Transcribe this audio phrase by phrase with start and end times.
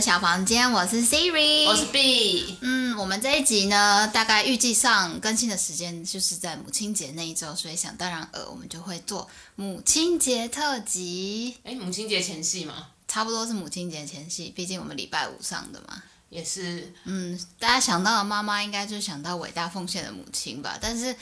[0.00, 2.56] 小房间，我是 Siri，我是 B。
[2.62, 11.58] 嗯，我们这一集呢，大概预计上更新的时间就是在母亲节那一周，所以想当然呃，我们就会做母亲节特辑。
[11.64, 12.88] 哎，母亲节前戏吗？
[13.06, 16.02] 差不多是母亲节前夕，毕竟我们礼拜五上的嘛。
[16.30, 20.78] 也是，嗯，大家想到的妈妈，应该就想到伟大奉献的母亲吧？
[20.80, 21.14] 但是。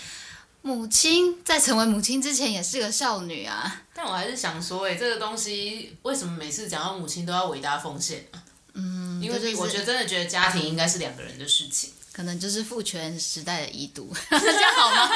[0.61, 8.43] 母亲在成为母亲之前也是个少女啊，但我还是想说，哎，这个东西为什么每次讲到母亲都要伟大奉献啊？
[8.75, 15.11] 嗯，因为我觉得真的觉得家庭应该是两个人的事情，可能就是父权时代的遗毒， 这样好吗？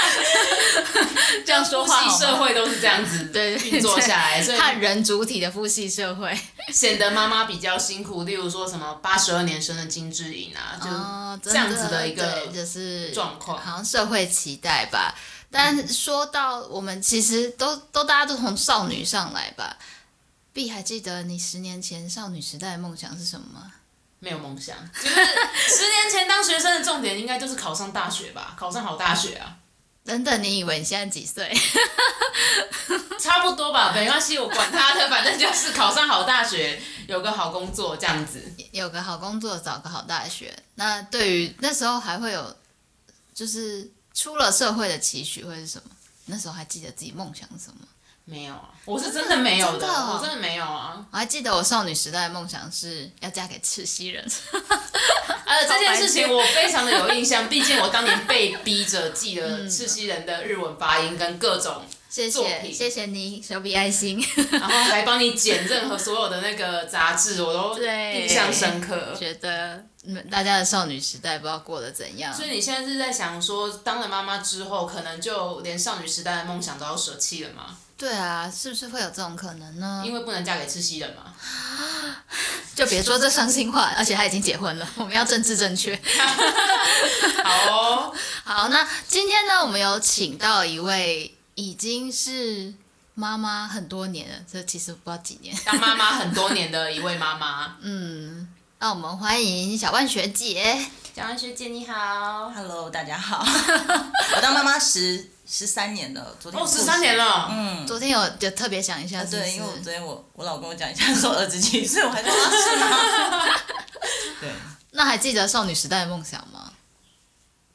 [1.45, 2.03] 这样说话？
[2.03, 6.37] 父系社会都是这样子对 运作下来，所以汉人主体的父系社会
[6.73, 8.25] 显得妈妈比较辛苦。
[8.25, 10.79] 例如说什么八十二年生的金智英啊，
[11.43, 15.15] 就这样子的一个就是状况，好像社会期待吧。
[15.51, 19.77] 但说到我们，其实都都大家都从少女上来吧。
[20.53, 23.73] B 还记得你十年前少女时代的梦想是什么吗？
[24.19, 29.57] 没有梦想，就是十年前当学生的重点应该就是考上大学吧，考上好大学啊。
[30.05, 31.53] 等等，你以为你现在几岁？
[33.21, 38.43] 差不多吧，没关系，我管他的，反正就是考上好大学，有个好工作这样子。
[38.73, 40.57] 有个好工作，找个好大学。
[40.75, 42.57] 那对于那时候还会有，
[43.35, 43.91] 就是。
[44.15, 45.91] 出了社会的期许会是什么？
[46.27, 47.89] 那时候还记得自己梦想是什么？
[48.25, 51.05] 没有啊，我是真的没有的，真的哦、我真的没有啊。
[51.11, 54.25] 我还记得我少女时代的梦想是要嫁给赤西仁。
[55.45, 61.83] 呃，这件事情我非常的有印象，毕竟我当年被逼着记了赤西仁的日文发音跟各种
[62.31, 62.73] 作品。
[62.73, 69.15] 谢谢，谢谢你，手比爱心， 然后还帮你剪任何所有的那个杂志，我都印象深刻。
[69.19, 69.85] 觉得。
[70.29, 77.79] 大家的少女时代不知道过得怎样，所以你现在是在想说，当了妈妈之后，可能就连少女时代的梦想都要舍弃了吗？
[78.03, 80.03] 对啊，是不是会有这种可能呢？
[80.05, 81.33] 因为不能嫁给赤西人嘛。
[82.75, 85.95] 就别说这伤心话，而且他已经结婚了，我们要政治正确。
[87.45, 92.75] 好哦， 好，那今天呢，我们有请到一位已经是
[93.15, 98.49] 妈妈很多年了，这其实不知道几年，当妈妈很多年的一位妈妈，嗯。
[98.81, 100.77] 那我们欢迎小万学姐。
[101.15, 103.47] 小万学姐你好，Hello，大家好。
[104.35, 107.51] 我当妈妈十十三年了，昨天哦，十三年了。
[107.53, 113.55] 嗯，昨天有就特别想一下是是，对，因为我昨天我我老公讲一下，说儿子几岁，我还说是吗？
[114.41, 114.51] 对。
[114.93, 116.73] 那还记得少女时代的梦想吗？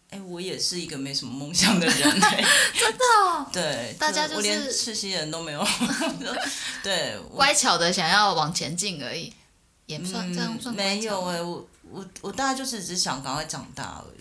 [0.10, 3.46] 哎、欸，我也是一个没什么梦想的人、欸， 真的、哦。
[3.54, 5.64] 对，大家就是我连赤西人都没有。
[6.82, 9.32] 对，乖巧的想要往前进而已。
[9.86, 14.20] 也不算这样算、嗯、没有哎、欸，我我我大概就是只想赶快长大而已，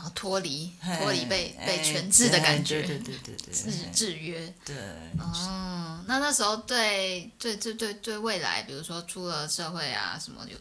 [0.00, 4.50] 然后脱离脱离被被全制的感觉，对对对对制制约。
[4.64, 4.74] 对。
[5.18, 10.52] 哦，那那时候对对对对对未来，比如说出了社会啊什么就，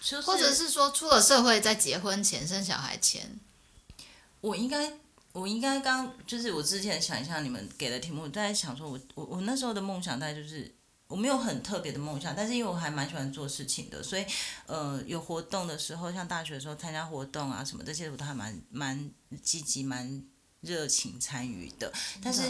[0.00, 3.38] 就是、或者是说出了社会在结婚前生小孩前，
[4.40, 4.92] 我应该
[5.30, 10.74] 我应该刚就是我之前想一下你们给的题目，在想说我我我那时候的梦想大概就是。
[11.08, 14.26] 我没有很特别的梦想，但是因为我还蛮喜欢做事情的，所以
[14.66, 19.08] 呃有活动的时候，像大学的时候参加活动啊什么这些，我都还蛮蛮
[19.40, 20.24] 积极、蛮
[20.62, 21.92] 热情参与的。
[22.20, 22.42] 但是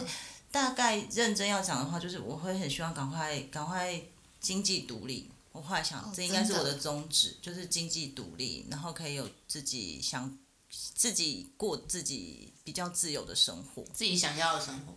[0.51, 4.01] 大概认真要讲的话，就是我会很希望赶快赶快
[4.41, 5.31] 经济独立。
[5.53, 10.35] 我后来想，这应该是我的宗旨，就是经济独立，然后可以有自己想
[10.71, 14.95] 自己过自己比较自由的生活，自己想要的生活。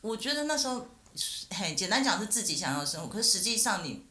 [0.00, 0.86] 我觉得那时候。
[1.50, 4.04] 很简单讲是自己想要的生活，可是实际上你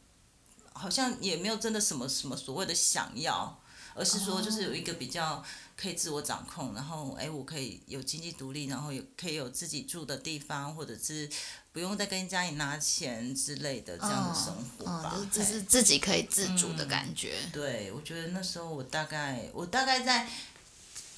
[0.72, 3.60] 好像也没有真的什么什么所谓的想要，
[3.94, 5.44] 而是说就是有一个比较
[5.76, 11.28] 可以自我掌控，然后哎，我可以有经济独立，然后有可以有自己住的地方，或者是
[11.72, 17.36] 不用再跟家里拿钱之类的这样的生活吧，就是自己可以自主的感觉。
[17.44, 20.28] 嗯、对，我觉得那时候我大概我大概在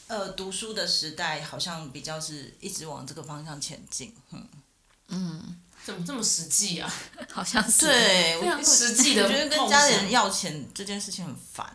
[0.06, 4.48] 呃读书的时代，好像比较是一直往这个方向前进，嗯
[5.08, 5.60] 嗯。
[5.84, 6.90] 怎么这么实际啊？
[7.30, 9.24] 好像是对，非常实际的。
[9.24, 11.66] 我觉得跟家里人要钱这件事情很烦，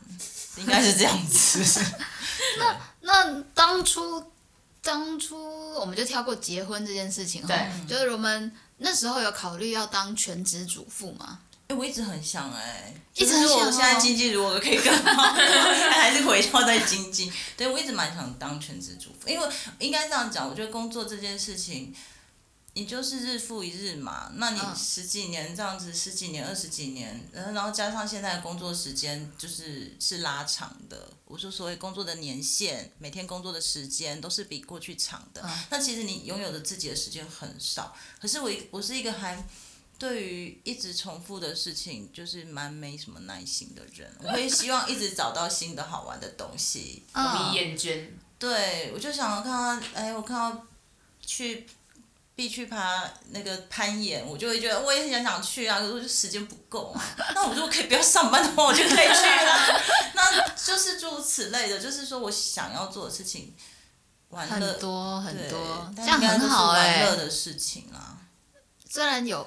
[0.58, 1.64] 应该是这样子。
[2.58, 4.32] 那那当初
[4.82, 7.56] 当初我们就跳过结婚这件事情哈，
[7.88, 11.40] 就是我们那时候有考虑要当全职主妇吗？
[11.68, 13.72] 哎，我一直很想哎，一直很想。
[13.72, 17.32] 现在经济如果可以更好， 还是回到在经济。
[17.56, 19.48] 对，我一直蛮想当全职主妇，因为
[19.78, 21.94] 应该这样讲，我觉得工作这件事情。
[22.74, 31.12] 你就是日复一日嘛，那你十几年这样子，十几年、二十几年，然后加上现在的工作时间就是是拉长的。
[31.26, 35.48] 我说所谓工作的年限，每天工作的时间都是比过去长的。
[35.70, 37.96] 那其实你拥有的自己的时间很少。
[38.20, 39.46] 可是我我是一个还
[39.98, 44.10] 对于一直重复的事情，就是蛮没什么耐心的人。
[44.24, 47.04] 我会希望一直找到新的好玩的东西。
[47.14, 48.08] 容易厌倦。
[48.40, 50.66] 对，我就想看到，哎，我看到
[51.20, 51.68] 去
[52.40, 57.16] 必去爬那个攀岩，我就会觉得我也很想想去啊，可是时间不够啊。
[57.36, 59.82] 那我如果可以不要上班的话，我就可以去了。
[60.16, 63.54] 那就是诸如此类的，就是说我想要做的事情，
[64.30, 67.04] 玩乐很多很多，这样很好哎。
[67.04, 68.18] 玩乐的事情啊，
[68.90, 69.46] 虽然有，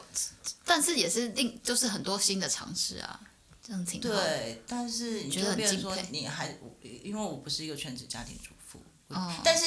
[0.67, 3.19] 但是也是另就是很多新的尝试啊，
[3.67, 4.11] 这样挺好。
[4.11, 8.79] 对，但是你觉得，比如说你还因为我不是一个全职家庭主妇，
[9.09, 9.65] 哦，但是。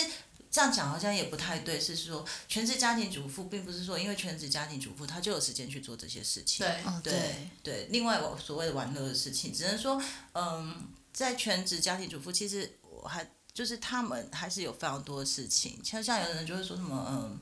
[0.55, 6.65] 这样讲好像也不太对，是说全职家庭主妇，并不是说因为全职家庭主妇，她就有时间去做这些事情。
[6.65, 15.77] 对对对，另外，我所谓的玩乐的事情，只能说，嗯，在全职家庭主妇，其实我还就是他们还是有非常多的事情。
[15.83, 17.39] 像像有人就会说什么，嗯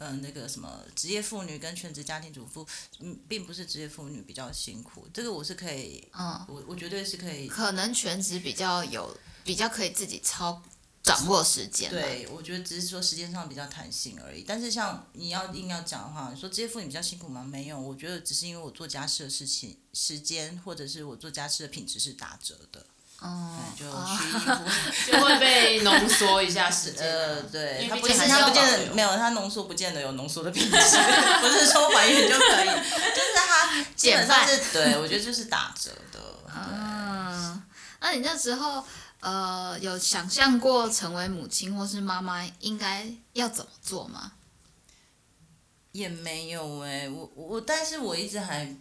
[0.00, 2.66] 嗯，那个什么职业妇女跟全职家庭主妇，
[2.98, 7.48] 嗯，并不是职业妇女比较辛苦，这个我是可以，嗯，我我绝对是可以。
[7.48, 10.62] 可能全职比较有，比较可以自己操。
[11.02, 14.44] 掌握时间，对，我觉得只是说时间上比较弹性而已。
[14.46, 17.42] 但是像你要硬要讲的话，你说这些妇女比较辛苦吗？
[17.42, 22.84] 没有，我觉得只是因为我做家事的事情时间，或者是我做家事的品质是打折的。
[23.20, 27.02] 哦、嗯，就洗衣服就会被浓缩一下时间。
[27.02, 30.70] 呃，对，它不见得，它不见得没有，它浓缩不见得有浓缩的品质，
[31.40, 36.20] 不是说还原就可以，就是它基本上是对，我觉得就是打折的。
[36.54, 37.62] 嗯，
[38.00, 38.84] 那你那时候。
[39.20, 44.32] 呃，有想象过成为母亲或是妈妈应该要怎么做吗？
[45.92, 48.74] 也没有哎、欸，我我，但是我一直还，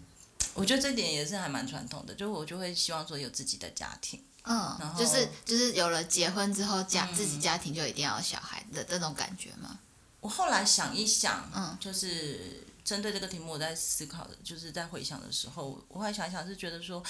[0.53, 9.79] 我觉得这点也是还蛮传统的，就我就会希望说有自己的家庭，嗯，然后就是就是有了结婚之后家、嗯、自己家庭就一定要有小孩的这种感觉吗？
[10.21, 17.03] 我后来想一想，嗯，就是针对这个题目我在思考的，就是在回想的时候，我后来想一想是觉得说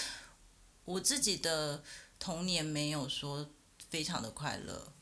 [0.85, 1.83] 我自己的。
[2.19, 3.49] 童年没有说
[3.89, 4.93] 非常的快乐，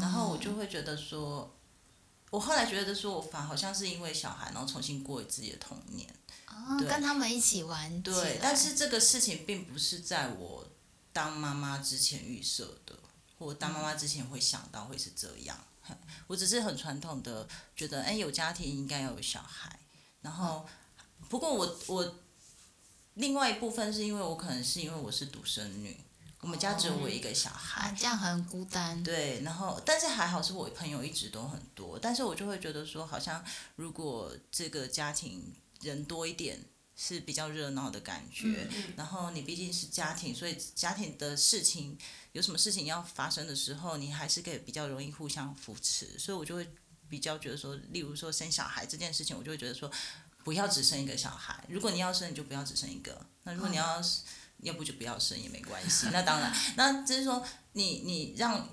[0.00, 1.58] 然后我就会觉得说，
[2.30, 6.08] 我后来觉得说我反好像是因为小孩，然后重新过自己的童年，
[6.46, 8.00] 哦，跟他们一起玩。
[8.02, 10.66] 对，但是这个事情并不是在我
[11.12, 12.96] 当妈妈之前预设的，
[13.36, 15.58] 或当妈妈之前会想到会是这样。
[16.28, 19.80] 我只是很传统的觉得，哎，有家庭应该要有小孩。
[20.20, 20.64] 然后，
[21.28, 22.14] 不过我我
[23.14, 25.98] 另外一部分是因为我可能是因为我是独生女。
[26.40, 29.02] 我们家只有我一个小孩，哦，这样很孤单。
[29.02, 33.44] 对，然后但是还好是我朋友一直都很多，但是我就会觉得说，好像
[33.76, 36.58] 如果这个家庭人多一点
[36.96, 38.66] 是比较热闹的感觉。
[38.96, 41.98] 然后你毕竟是家庭，所以家庭的事情
[42.32, 46.18] 有什么事情要发生的时候，你还是可以比较容易互相扶持。
[46.18, 46.66] 所以我就会
[47.06, 49.90] 比较觉得说，例如说生小孩这件事情，我就会觉得说，
[50.42, 51.62] 不要只生一个小孩。
[51.68, 53.26] 如果你要生，你就不要只生一个。
[53.42, 54.00] 那如果你要。
[54.00, 54.04] 嗯
[54.62, 57.42] 要不就不要生也没关系，那当然，那就是说
[57.72, 58.68] 你你让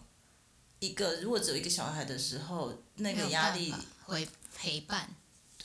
[0.79, 3.73] 一个如果只有一个小孩的时候，那个压力
[4.05, 5.09] 会陪伴。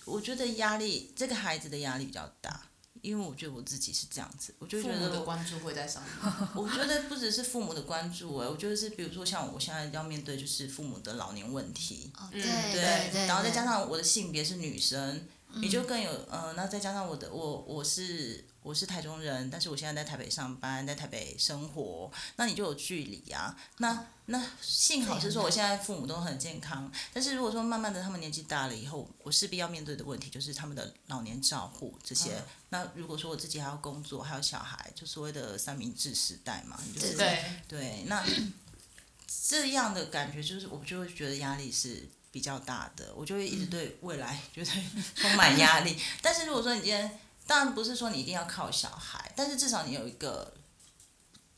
[0.05, 2.69] 我觉得压力这个孩子的压力比较大，
[3.03, 6.13] 因为我觉得我自己是这样子，我就觉得父母的关注会在上面。
[6.57, 18.45] 我觉得不只是父母的关注哎，我觉得是比如说像我现在要面对就是父母的老年问题，对对对，然后再加上我的性别是女生，你就更有呃，那再加上我的我我是。
[18.63, 23.57] 我是台中人，但是我现在在台北上班，在台北生活，那你就有距离啊。
[23.79, 32.35] 那那幸好是说我现在父母都很健康，但是如果说慢慢的他们年纪大了以后，我势必要面对的问题就是他们的老年照护这些。
[32.37, 38.05] 嗯、那如果说我自己还要工作，还有小孩，就所谓的三明治时代嘛，就是对对。
[38.07, 38.25] 那
[39.49, 44.71] 这样的感觉就是我就会觉得压力是比较大的，我就会一直对未来 觉得
[45.17, 45.99] 充满压力。
[46.23, 50.55] 但是如果说你今天当然不是说你一定要靠小孩，但是至少你有一个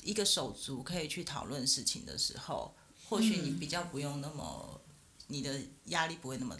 [0.03, 2.75] 一个手足可以去讨论事情的时候，
[3.09, 4.81] 或许你比较不用那么，
[5.29, 6.57] 你的压力不会那么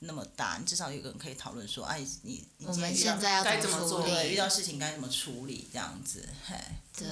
[0.00, 0.58] 那么大。
[0.58, 4.02] 你至少有个人可以讨论说，哎，你你我们现在要该怎么做？
[4.02, 5.68] 对，遇到事情该怎么处理？
[5.72, 6.56] 这样子，嘿。
[6.94, 7.06] 对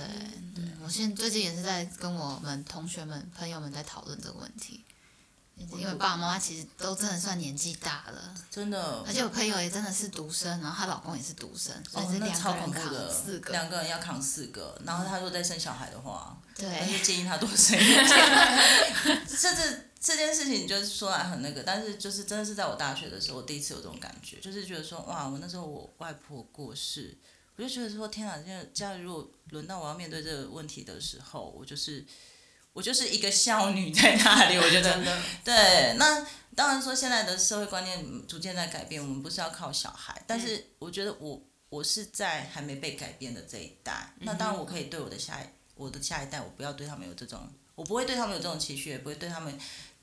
[0.55, 4.85] 对，我现在最近也是在跟我们同学们、朋友们在讨论这个问题。
[5.73, 9.03] 因为爸爸妈妈其实都真的算年纪大了，真的。
[9.07, 14.81] 而且我朋友也真的是独生，然后她老公也是独生，所以是两个人扛四个，两个人要扛四个。
[14.85, 18.07] 然后他说再生小孩的话，对，那就建议她多生一点。
[19.29, 27.17] 甚至这件事情就是说来很那个，但是就是真的是在我大学的时候，我第一次有这种感觉，就是觉得说哇，我那时候我外婆过世，
[27.57, 32.05] 我就觉得说天哪，这样这样如果轮到我要面对这个问题的时候，我就是。
[32.73, 34.57] 我就是一个孝女在那里。
[34.57, 35.03] 我觉得，
[35.45, 35.95] 对。
[35.99, 44.13] 那当然说，现在的社会观念逐渐在改变，我们不是要靠小孩，但是我觉得我我是在还没被改变的这一代。
[44.21, 49.59] 那当然，我可以对我的下一我的下一代，我不要对他们有这种，我不会对他们有这种情绪，也不会对他们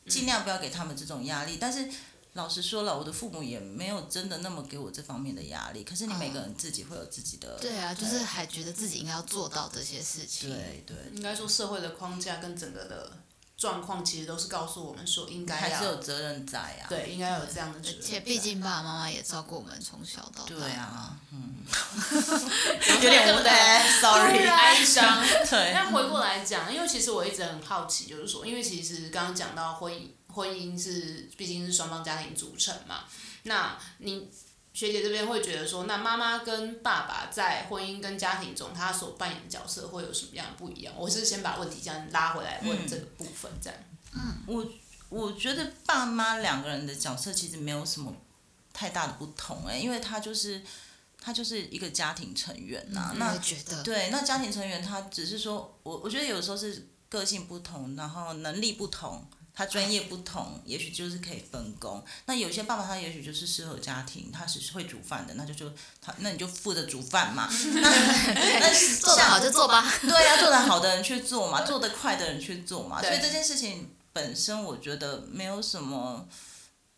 [0.08, 1.90] 尽量不要给他们这种压力，但是。
[2.38, 5.84] 老实说了，我的父母也没有真的那么给我这方面的压力。
[5.84, 7.58] 可是你每个人自己会有自己的。
[7.60, 10.48] 嗯、对啊，就是还觉得自己应该要做到这些事情。
[10.48, 10.96] 对对。
[11.16, 13.12] 应该说社会的框架跟整个的
[13.58, 16.86] 状况，其实都是告诉我们说，应该还是有责任在啊。
[16.88, 17.98] 对，应该有这样的责任。
[17.98, 20.50] 而且毕竟爸爸妈妈也照顾我们从小到大。
[20.54, 21.66] 对啊，嗯。
[23.02, 25.26] 有点无奈， sorry，哀伤。
[25.50, 25.74] 对。
[25.74, 30.10] 那回过来讲，因为其实我一直很好奇，就是说，因为其实刚刚讲到婚姻。
[30.38, 33.06] 婚姻是毕竟是双方家庭组成嘛，
[33.44, 34.30] 那你
[34.72, 40.94] 学姐这边会觉得说，那妈妈跟爸爸在婚姻跟家庭中，他所扮演的角色会有什么样的不一样？
[40.96, 43.80] 我是先把问题这样拉回来问这个部分，这样。
[44.14, 44.64] 嗯，我
[45.10, 48.14] 我觉得爸妈两个人的角色其实没有什么
[48.72, 50.62] 太大的不同哎、欸，因为他就是
[51.20, 53.16] 他就是一个家庭成员呐、啊。
[53.18, 59.28] 那觉得对，那家庭成员他只是说我我觉得有时候是个性不同，然后能力不同。
[59.58, 62.06] 他专业不同，也许就是可以分工。
[62.28, 65.68] 那有些爸爸他也许就是适合家庭，他是会煮饭的，那就就
[66.00, 67.50] 他那你就负责煮饭嘛。
[67.82, 69.92] 那那做得好就做吧。
[70.00, 73.02] 对呀、啊，做得好的人去做嘛，做得快的人去做嘛。
[73.02, 76.30] 所以这件事情本身，我觉得没有什么，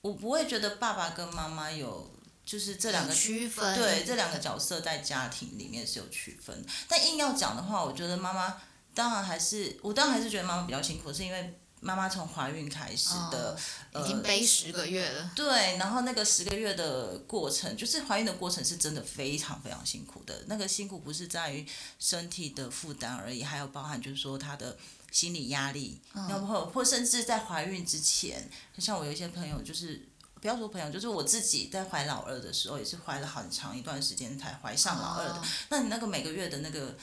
[0.02, 2.14] 我不会觉得爸爸跟妈妈有
[2.44, 3.74] 就是这两个区分。
[3.74, 6.66] 对，这两个角色在家庭里面是有区分。
[6.90, 8.58] 但硬要讲的话，我觉得妈妈
[8.94, 11.58] 当然还是我当然还是觉得妈妈比较辛苦，是因为。
[11.82, 13.58] 妈妈从怀孕开始的，
[13.94, 15.32] 哦、已经背十个月了。
[15.36, 20.44] 对，然后那个十个月的过程，就是怀孕的过程，是真的非常非常辛苦的。
[20.48, 21.66] 那个辛苦不是在于
[21.98, 24.78] 身体的负担而已，还有包含就是说她的
[25.12, 30.06] 心理压力，然后或或甚至在怀孕之前，像我有一些朋友，就是
[30.42, 35.36] 不要说朋友，就是我自己在怀老二的时候，也是怀了很长一段时间才怀上老二的。
[35.36, 36.96] 哦、那你那个每个月的那个。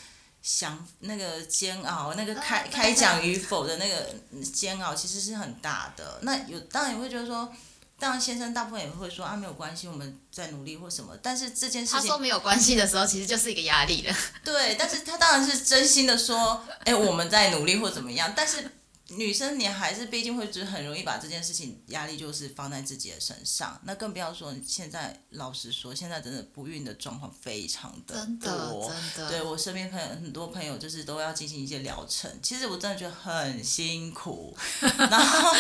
[0.46, 4.14] 想那个煎熬，那个开开讲与否的那个
[4.54, 6.20] 煎熬，其实是很大的。
[6.22, 7.52] 那有当然也会觉得说，
[7.98, 11.18] 当然先生大部分也会说啊，没有关系，我们在努力或什么。
[11.20, 14.16] 但是这件事情他说没有关系的时候，其实就是一个压力了。
[14.44, 18.70] 对，但是他当然是真心的说，哎，我们在努力或怎么样，但是。
[19.08, 23.80] 女生，你还是毕竟会，就是很容易把这件事情压力就是放在自己的身上。
[23.84, 28.24] 那更不要说现在，老实说，现在真的不孕的状况非常的多。
[28.24, 29.30] 真的，真的。
[29.30, 35.54] 对我身边朋友很多朋友就是都要进行一些疗程，其实我真的觉得很辛苦， 然后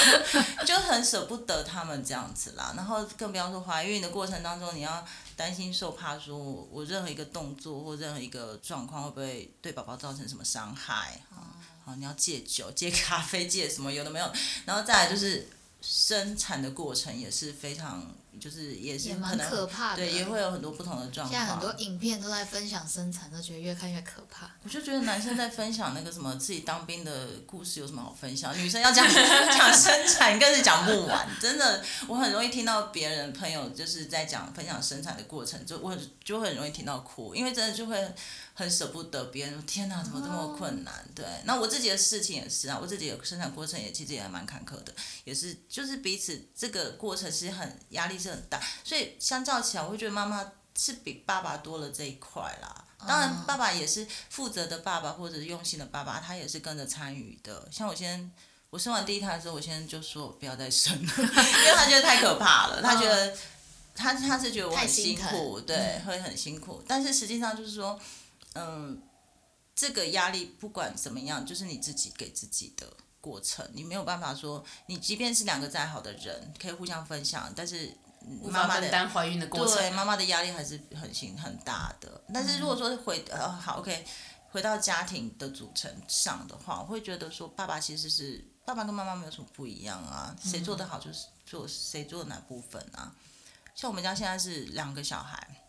[0.66, 2.74] 就很舍不得他们这样子啦。
[2.76, 11.20] 然后更不要说怀孕的过程当中，你要担心受怕，说我任何一个动作或任何一个状况会不会对宝宝造成什么伤害？
[11.86, 14.30] 哦，你要戒酒、 戒咖啡、戒什么有的没有，
[14.66, 15.48] 然后再来就是
[15.80, 18.14] 生产的过程也是非常。
[18.38, 21.30] 就是也是可能可怕的，对，也会有很多不同的状况。
[21.30, 24.50] 现在很多影片都在分享生产，都觉得越看越可怕。
[24.62, 28.56] 我就觉得男生在分享那个什么自己当兵的故事有什么好分享？
[28.58, 38.12] 女生要讲 讲生产更是讲不完，真的，我很容易听到别人朋友就是在讲分享生产的过程，就我就会很容易听到哭，因为真的就会
[38.54, 39.66] 很舍不得别人。
[39.66, 40.92] 天哪，怎么这么困难？
[41.14, 44.92] 对，那我自己的事情也是啊，我自己的生产过程也其实也蛮坎坷的，
[45.24, 48.16] 也是就是彼此这个过程是很压力。
[48.30, 52.84] 很大，所以相较起来，我会觉得妈妈是比爸爸多了这一块啦。
[53.06, 57.68] 当然，爸爸也是负责的爸爸，或者是用心的爸爸，他也是跟着参与的。
[57.70, 58.32] 像我先，
[58.70, 63.36] 我生完第一胎的时候，我先就说不要再生了， 因为他觉得太可怕了，他觉得
[63.94, 66.82] 他他是觉得我很辛苦，对，会很辛苦。
[66.88, 68.00] 但是实际上就是说，
[68.54, 69.00] 嗯，
[69.74, 72.88] 这个压力不管怎么样，就是你自己给自己的
[73.20, 77.94] 过程，你没有办法说，你即便是两个再好的人，可以互相分享，但是。
[78.42, 82.20] 妈妈的怀孕的过程，对妈妈的压力还是很辛很大的。
[82.34, 84.04] 但是如果说回呃好 OK，
[84.50, 93.14] 回到家庭的组成上的话，我会觉得说爸爸其实是爸爸跟妈妈没有什么不一样啊，谁做得好就是做谁做的哪部分啊。
[93.74, 95.62] 像我们家现在是两个小孩，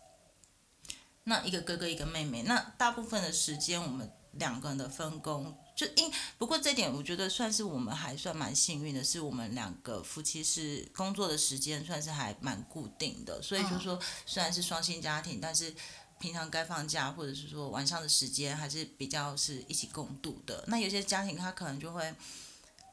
[1.24, 5.56] 那一个哥哥一个妹妹，那大部分的时间我们两个人的分工。
[5.74, 15.72] 就因不过这点，我觉得算是我们还算蛮幸运的，是我们两个夫妻是工作的时间算是还蛮固定的，所以就是说虽然是双薪家庭，但是
[16.18, 20.64] 平常该放假或者是说晚上的时间还是比较是一起共度的。
[20.66, 22.12] 那有些家庭他可能就会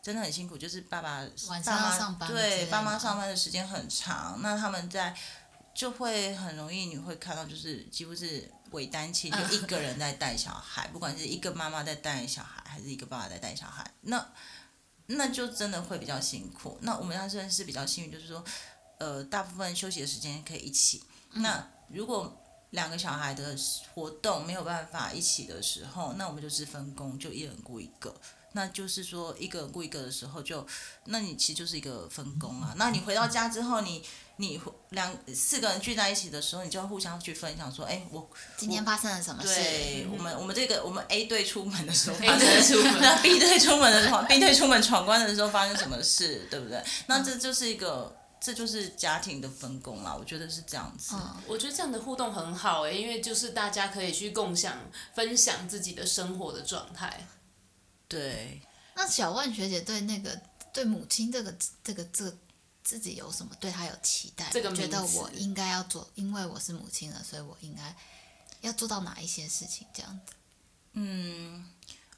[0.03, 5.17] 真的很辛苦，就是爸爸晚上要上班，对，爸妈上班的时间很长，那他们在
[5.73, 14.23] 就会很容易，你会看到就是几乎是伪单亲，就一个人在带小孩，不管是一个妈妈在带小孩，还是一个爸爸在带小孩，那
[15.07, 16.77] 那就真的会比较辛苦。
[16.81, 18.43] 那我们家算是比较幸运，就是说，
[18.99, 21.03] 呃，大部分休息的时间可以一起。
[21.33, 22.41] 那如果
[22.71, 23.55] 两个小孩的
[23.93, 28.13] 活动没有办法一起的时候，那我们就是分工，就一人雇一个。
[28.53, 30.67] 那就是说，一个人雇一个的时候就，就
[31.05, 32.73] 那你其实就是一个分工啊。
[32.77, 34.01] 那你回到家之后，你
[34.37, 39.55] 你两四个人聚在一起的时候，你就要互相去分享说，哎，我今天发生了什么事？
[39.55, 46.83] 对，我们我们这个我们 A 队出门的时候，A 队出门，那 B 队出门的时候，B 队出门闯关的时候发生什么事，对不对？
[47.07, 50.13] 那这就是一个，这就是家庭的分工啦。
[50.13, 51.15] 我觉得是这样子。
[51.15, 54.77] 嗯，我觉得这样的互动很好哎，因为就是大家可以去共享、
[55.13, 57.25] 分享自己的生活的状态。
[58.07, 58.61] 对，
[58.95, 60.39] 那小万学姐对那个
[60.73, 62.37] 对母亲这个这个这个
[62.85, 64.47] 自己有什么对他有期待？
[64.51, 67.95] 这个觉得我应该要做，因为我是母亲了，所以我应该
[68.61, 69.87] 要做到哪一些事情？
[69.91, 70.33] 这样子。
[70.93, 71.65] 嗯，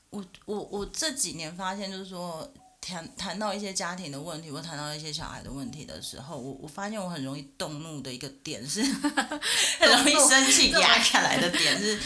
[0.09, 8.83] 我我我这几年发现，就是说谈谈到一些家庭的问题，或谈到一些小孩的问题的时候，我我发现我很容易动怒的一个点是，
[9.79, 11.97] 很容易生气压下来的 点是，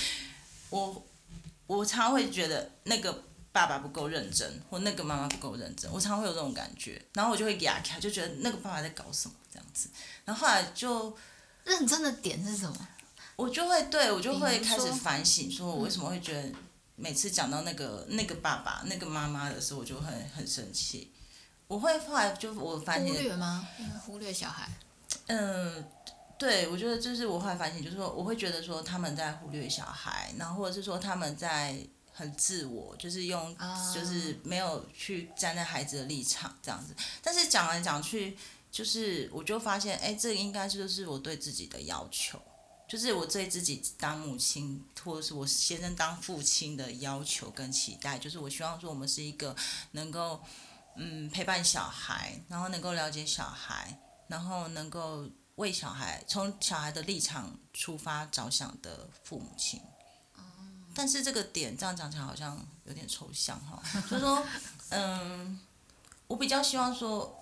[0.70, 1.04] 我
[1.66, 3.24] 我常会觉得那个。
[3.52, 9.90] 爸爸不够认真，或那个妈妈不够认真，我常会有这种感觉，然后我就会压开，就觉得那个爸爸在搞什么这样子，
[10.24, 11.14] 然后后来就
[11.66, 12.88] 认真的点是什么？
[13.36, 16.50] 我就会对我就会开始反省，说我为什么会觉得
[16.96, 21.12] 每次讲到那个那个爸爸那个妈妈的时候，我就很很生气。
[21.68, 23.68] 我会后来就我反省，忽略吗？
[24.06, 24.70] 忽略小孩。
[25.28, 25.86] 嗯，
[26.38, 31.76] 对，我觉得就是我后来反省，就是说我会觉得说他们在忽略小孩，然后或者是说他们在。
[32.14, 33.56] 很自我，就是用，
[33.94, 36.96] 就是没有去站在孩子的立场这样子。
[37.24, 38.38] 但是讲来讲去，
[38.72, 42.40] 就是我就发现，哎，这应该就是我对自己的要求，
[42.88, 49.56] 就是我对自己当母亲或者是我先生当父亲的要求跟期待，就是我希望说我们是一个
[49.92, 50.42] 能够，
[50.98, 59.82] 嗯，陪伴小孩，然后能够了解小孩，然后能够为小孩从小孩的立场出发着想的父母亲。
[60.94, 64.46] 但是这个点这样讲起来好像有点抽象哈， 就是说，
[64.90, 65.60] 嗯，
[66.28, 67.40] 我比较希望说，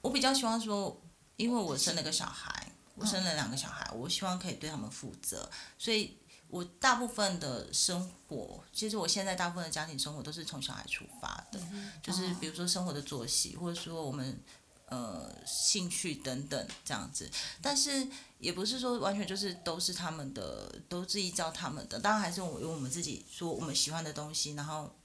[0.00, 1.00] 我比较希望说，
[1.36, 6.16] 因为我生了个小孩，我生了两个小孩，我希望可以对他们负责，所以
[6.48, 11.60] 我大部分的生活，其实我现在大部分的家庭生活都是从小孩出发的，
[12.02, 14.40] 就是比如说生活的作息，或者说我们。
[14.90, 24.96] 呃，兴趣等等这样子，但是也不是说完全就是都是他们的，都是依照他们的，当然还是我用我们自己说我们喜欢的东西，然后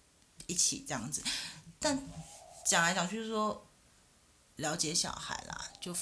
[0.48, 1.22] 一起这样子。
[1.80, 2.02] 但
[2.66, 3.68] 讲来讲去就是说，
[4.56, 5.94] 了解小孩啦，就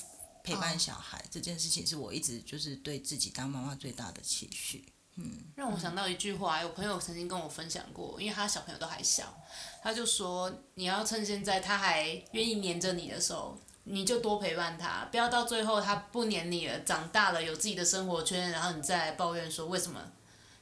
[0.43, 4.93] 陪伴小孩、这件事情，是我一直就是对自己当妈妈最大的期许。
[5.15, 9.35] 嗯，让我想到一句话，有朋友曾经跟我分享过，因为他小朋友都还小，
[9.81, 13.57] 他就说你要趁现在他还愿意黏着你的时候。
[13.83, 19.99] 你就多陪伴他，不要到最后他不黏你了，长大了有自己的生活圈，然后你再来抱怨说为什么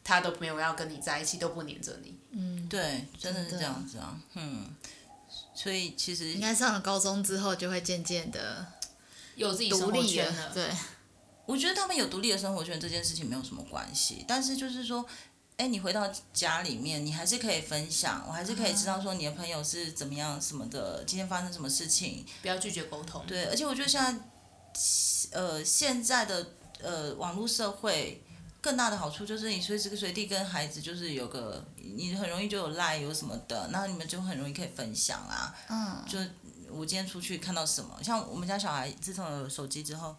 [0.04, 2.18] 他都没有要跟你在一起，都不黏着你。
[2.32, 4.18] 嗯，对，真的是这样子啊。
[4.36, 4.74] 嗯，
[5.54, 8.66] 所以其实应该上了高中之后，就会渐渐的
[9.36, 10.52] 有自己生活圈了。
[10.54, 10.70] 对，
[11.46, 15.06] 我觉得他们有独立的生活圈这件事情没有什么关系，但是就是说。
[15.60, 22.26] 哎，你回到家里面，你还是可以分享，我还是可以知道说你的朋友是怎么样什么的，今天发生什么事情。
[22.42, 23.22] 不要拒绝沟通。
[23.28, 28.24] 对，而且我觉得现在，呃，现在的呃网络社会
[28.62, 35.54] 更大的好处就是你随时随地跟孩子就是有个，你很容易就有赖有什么的，那你们就很容易可以分享啊。
[35.68, 36.06] 嗯。
[36.08, 36.18] 就
[36.72, 40.16] 我今天出去看到什么，像我们家小孩自从有手机之后。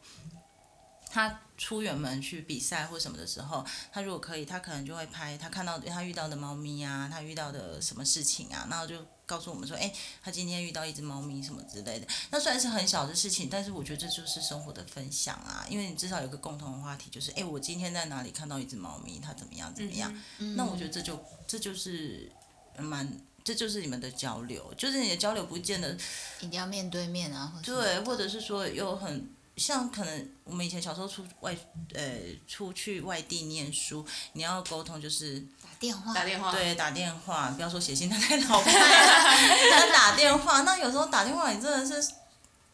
[1.13, 9.93] 他出远门去比赛或什么的时候，他如果可以，他可能就会拍他看到他遇到的猫咪啊，他遇到的什么事情啊，然后就告诉我们说，哎，
[10.23, 12.07] 他今天遇到一只猫咪什么之类的。
[12.31, 20.11] 那虽然是很小的事情，但是我觉得这就是生活的分享啊，因为你至少有个共同的话题，就是哎，我今天在哪里看到一只猫咪，它怎么样怎么样。
[20.39, 22.31] 嗯嗯，那我觉得这就这就是
[22.79, 25.95] 蛮，这就是你们的交流，就是你的交流不见得
[26.41, 29.29] 一定要面对面啊，或对，或者是说有很。
[29.61, 31.55] 像可能我们以前小时候出外，
[31.93, 32.19] 呃，
[32.49, 39.93] 出去外地念书，你要沟通就是打电话，打电话，对，打电话，不要说写信，那太老派了。
[39.93, 42.13] 打电话，那有时候打电话，你真的是，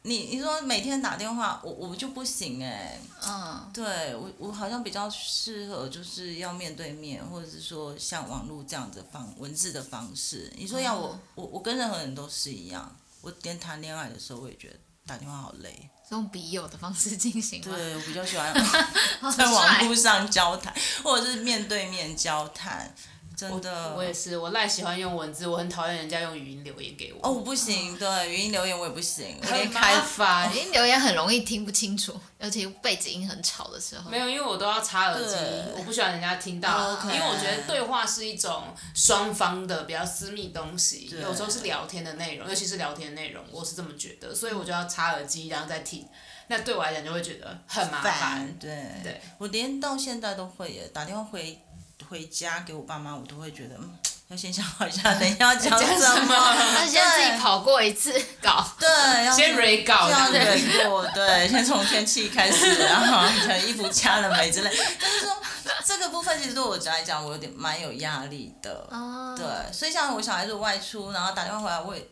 [0.03, 3.01] 你你说每天打电话，我我就不行哎。
[3.27, 3.68] 嗯。
[3.75, 10.53] 对我我好像比较适合就是要面对面，或者是说像网络这样子方文字的方式。
[10.57, 15.90] 你说要我、嗯、我我跟任何人都是一样，我连谈恋爱的时候我也觉得打电话好累。
[16.10, 17.74] 用笔友的方式进行吗？
[17.76, 18.54] 对，我比较喜欢
[19.36, 22.94] 在网络上交谈，或者是面对面交谈。
[23.37, 27.20] 真的我，我也是，我赖喜欢用文字，我很讨厌人家用语音留言给我。
[27.22, 30.51] 哦，我不行，对，语音留言我也不行，很麻烦。
[30.51, 34.11] 语音留言很容易听不清楚，尤其背景音很吵的时候。
[34.11, 35.37] 没有，因为我都要插耳机，
[35.77, 37.14] 我不喜欢人家听到，okay.
[37.14, 46.09] 因为我觉得对话是一种双方的比较私密东西，有时候是聊天的内容，尤其是聊天内容，我是这么觉得，所以我就要插耳机，然后再听。
[46.49, 48.57] 那对我来讲就会觉得很麻烦。
[48.59, 48.70] 对，
[49.03, 51.61] 对，我连到现在都会耶，打电话回。
[52.08, 56.34] 回家给我爸妈，我都会觉得，嗯，要先想好一下，等一下要讲什么。
[56.74, 63.26] 那 先自己跑过一次稿， 对，要先 re 稿，要 re 过，对，先从天气开始，然后
[63.66, 64.70] 衣服加了没之类。
[64.74, 65.36] 就是说，
[65.84, 68.86] 这个部分其实对我来讲，我有点蛮有压力的。
[68.90, 69.34] 哦。
[69.36, 72.08] 对，所以像我小孩子外出，然后打电话回来，我也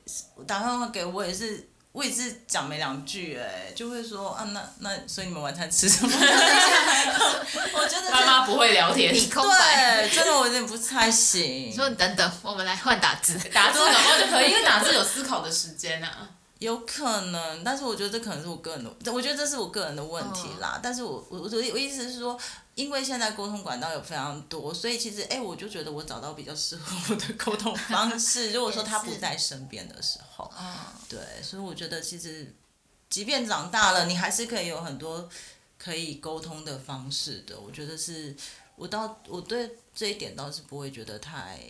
[0.46, 1.70] 打电话给我也是。
[1.94, 6.11] 我也是讲没两句哎，就会说啊，那那所以你们晚餐吃什么？
[7.72, 11.72] 我觉得妈妈不会聊天，你空白，对，真的我有点不太行。
[11.72, 16.28] 说你等等，我们来换打字， 打字然后就可以，因为打字有思考的时间啊。
[16.59, 20.74] 有可能，但是我觉得这可能是我个人的，我觉得这是我个人的问题啦。
[20.76, 22.37] 哦、但是我我我我意思是说，
[22.75, 28.53] 因为现在沟通管道有非常多，所以其实哎，我就觉得我找到比较适合我的沟通方式。
[28.53, 30.53] 如果说他不在身边的时候，
[31.09, 32.55] 对，所以我觉得其实，
[33.09, 35.29] 即便长大了，你还是可以有很多
[35.79, 37.59] 可以沟通的方式的。
[37.59, 38.37] 我觉得是，
[38.77, 41.61] 我倒我对这一点倒是不会觉得太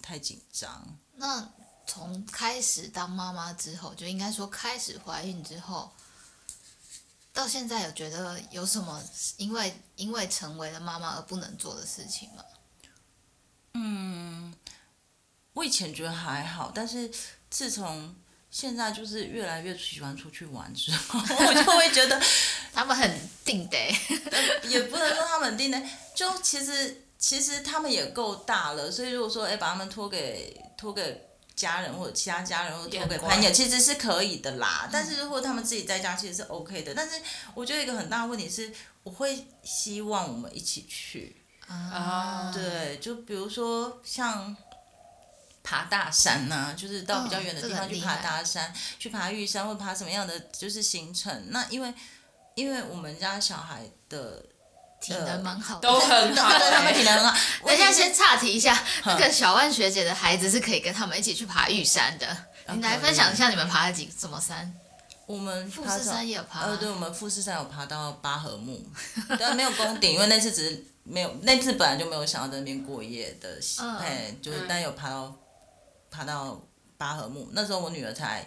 [0.00, 0.98] 太紧张。
[1.16, 1.48] 那。
[1.84, 5.90] 从开始当妈妈之后，就应该说开始怀孕之后，
[7.32, 9.02] 到现在有觉得有什么
[9.36, 12.44] 因为因为成为了妈妈而不能做的事情吗？
[13.74, 14.54] 嗯，
[15.54, 17.10] 我以前觉得还好，但是
[17.48, 18.14] 自从
[18.50, 22.20] 现在就是越来越喜欢出去玩之后， 我就会觉得
[22.72, 23.78] 他们很定的，
[24.68, 25.82] 也不能说他们很定的，
[26.14, 31.31] 就其实其实他们也够大了，所以如果说哎把他们托给托给。
[31.54, 34.88] 家人或者其他家人或者托给朋友，其实是可以的啦。
[34.90, 36.94] 但是如果他们自己在家，其实是 OK 的。
[36.94, 37.20] 但是
[37.54, 41.44] 我觉得一个很大的问题是，我会希望我们一起去。
[41.66, 42.50] 啊。
[42.52, 44.56] 对，就比如说像
[45.62, 51.46] 爬大山呐、啊，就是到比较远的地方去爬大山，去爬玉山或爬什么样的就是行程。
[51.50, 51.92] 那因为
[52.54, 54.44] 因为我们家小孩的。
[55.02, 57.36] 体能蛮好的，都很好， 对，他们体能很好。
[57.66, 62.36] 等一下，先岔题一下，那个小万学姐的孩子是可以跟他们一起去爬玉山的。
[62.68, 64.72] 你来分享一下你们爬了几什么山？
[65.26, 66.60] 我们富士山也有爬。
[66.60, 68.80] 呃，对，我们富士山有爬到八合目，
[69.38, 73.58] 但没有攻顶，因为那次只是没有，那次本来就没有想要在那边过夜的，
[74.00, 75.34] 哎，就是但有爬到
[76.10, 76.60] 爬到
[76.96, 77.48] 八合目。
[77.52, 78.46] 那时候我女儿才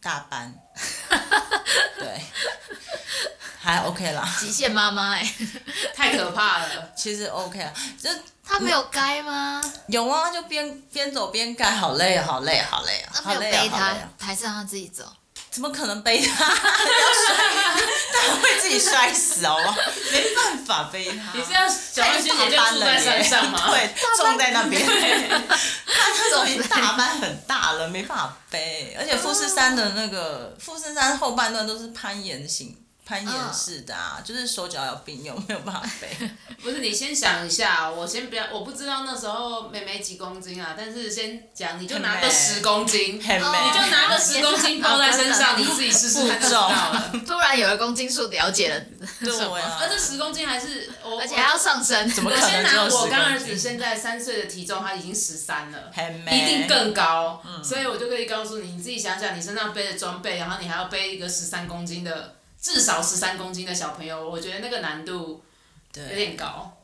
[0.00, 0.54] 大班，
[1.98, 2.20] 对。
[3.66, 5.34] 还 OK 啦， 极限妈妈哎，
[5.92, 6.68] 太可怕了。
[6.96, 8.08] 其实 OK 啊，就
[8.46, 9.60] 他没有该吗？
[9.88, 15.04] 有啊，就边边走边该，好累啊，好累啊，好累啊，好累啊，背他，还是让他自己走？
[15.50, 16.44] 怎么可能背他？
[16.46, 19.76] 他会自己摔死好不好？
[20.12, 21.36] 没办法背他。
[21.36, 23.70] 你是要小学姐就住在山上吗？
[23.70, 24.86] 对，种在那边。
[24.86, 28.94] 他那种已经大班很大了，没办法背。
[28.96, 32.76] 而且富士山的那个富士山后半段都是攀岩型。
[33.06, 36.08] 攀岩式的啊，就是手脚要并用，没有办法背。
[36.60, 47.12] 不是，你先想一下，我先不要，我不知道那时候妹妹几公斤啊，但是先讲，你就拿个十公斤，你就拿个十公斤 包在身上，你自己试试看就知道了。
[47.24, 48.80] 突然有一公斤数了解了，
[49.20, 50.90] 对啊，而这十公斤还是，
[51.20, 52.44] 而且还要上升，怎么可能？
[52.44, 55.92] 我先拿我干儿子现在三岁的体重，他已经十三了，
[56.32, 62.34] 一定更高，所以我就可以告诉你，你自己想想，你身上背的装备，然后你还要背一个十三公斤的。
[62.60, 65.42] 至少十三公斤的小朋友，我觉得那个难度
[65.94, 66.76] 有点高。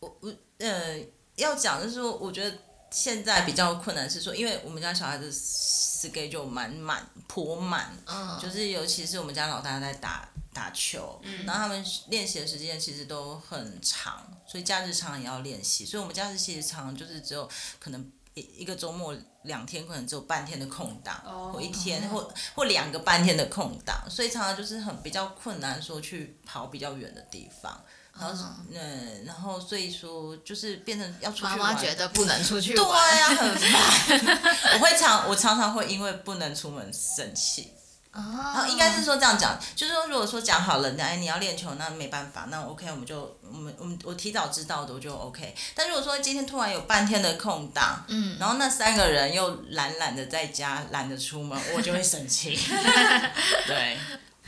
[0.00, 0.98] 我我呃
[1.36, 2.58] 要讲的是说，我觉得
[2.90, 18.12] 现在比较困难是说，因为我们家小孩子 schedule 满满颇满，嗯，就是尤其是我们家老大在打打球，嗯，然后他们练习的时间其实都很长，所以假日常常也要练习，所以我们假日其实常常就是只有可能。
[18.56, 22.22] 一个周末两天可能只有半天的空档，oh, 或一天、oh.
[22.22, 27.80] 或或两个半天的空档，所以常常就是很比较困难说去跑比较远的地方，
[28.18, 31.58] 然后嗯，然后所以说就是变成要出去玩。
[31.58, 34.74] 妈妈觉得不能出去玩，对呀、啊，很烦。
[34.74, 37.72] 我会常我常常会因为不能出门生气。
[38.18, 45.54] 然后应该是说这样讲，就是说如果说讲好了，哎，你要练球，那没办法，那 OK，我们就我们我们我提早知道的，我就 OK。
[45.74, 52.58] 但如果说今天突然有半天的空档，嗯，然后那三个人又懒懒的在家，懒得出门， 我就会生气。
[53.66, 53.96] 对，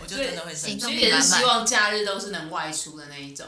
[0.01, 0.81] 我就真的会生气。
[0.81, 3.47] 所以也是希望假日都是能外出的那一种。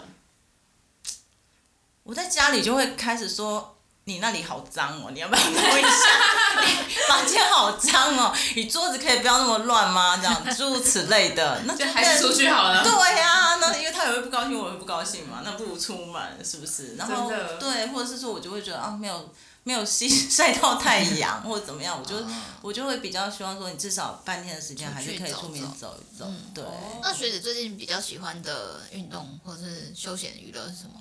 [2.05, 6.61] 我在家里就会开始说：“你那里好脏哦，你要不要弄一下？
[6.61, 10.17] 你房间好脏哦， 你桌子可以不要那么乱吗？
[10.17, 12.83] 这样诸如此类的， 那就还是出去好了。
[12.83, 16.97] 对呀、啊，那 因为他也会不高兴，我也不高兴嘛，那不如出门，是不是？
[16.97, 22.27] 然后对，或者是说我就会觉得啊，没有没有晒晒到太阳或者怎么样，我就、哦、
[22.61, 26.25] 我就会比较希望说，你至少半天的时间还是可以出面走一走。
[26.25, 26.65] 走嗯、对。
[27.01, 31.01] 那学姐最近比较喜欢的运动或是休闲娱乐是什么？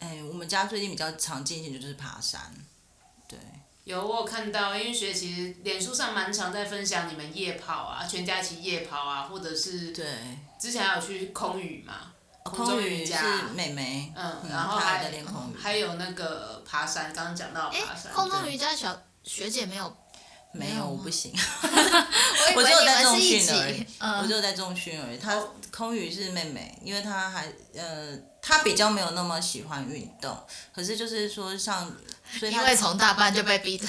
[0.00, 2.52] 哎，我们家最近比较常进行的就是爬山，
[3.28, 3.38] 对。
[3.84, 10.06] 有我有看到，因为学其实脸书上蛮常在分享你们夜跑啊，全家一起夜跑啊，或者是对，
[10.60, 12.12] 之前还有去空余嘛，
[12.44, 13.14] 空余是
[13.54, 19.96] 妹妹，嗯，然后还在练空余，还有那个爬山，刚刚讲到爬山，空中瑜伽小学姐没有，
[20.52, 21.32] 没有，我不行，
[22.56, 23.86] 我只有在重训而已，
[24.22, 28.18] 我只有在重训而已，她空余是妹妹，因为她还呃。
[28.42, 30.34] 他比较没有那么喜欢运动，
[30.74, 31.86] 可是就是说像，
[32.38, 33.86] 所以他因为从大班就被逼着，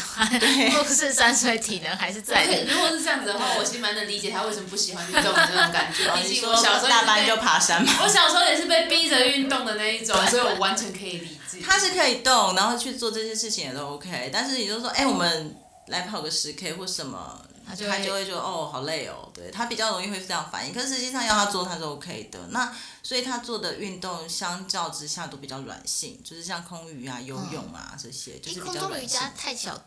[0.84, 2.45] 不是三岁体能还是在。
[2.67, 6.13] 如果是这样子的话，我其实蛮能理解他为什么不喜欢运动的这种感觉。
[6.17, 7.93] 毕竟我小时候大班就爬山嘛。
[8.04, 11.62] 我小时候也是被逼着运动的那一种，所以我完全可以理解。
[11.65, 15.56] 他是可以动，然后去做这些事情也都 OK，但是也就是说，哎、欸，我们
[15.92, 17.46] 来跑个十 K 或什么。
[17.64, 22.70] 他就会觉得哦，好累哦，对，他比较容易会这样反应，可是实际上要他做他是 OK 的，那
[23.02, 29.04] 所以他做的运动相较之下都比较软性，就是像空余啊、游泳啊、嗯、这些，就是比较软性。
[29.04, 29.82] 瑜伽太小。